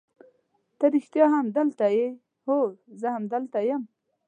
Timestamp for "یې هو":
1.95-2.57